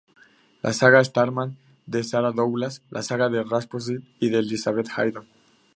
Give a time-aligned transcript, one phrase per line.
[0.63, 3.99] La saga Starman de Sara Douglass, la saga Rhapsody
[4.31, 5.27] de Elizabeth Haydon.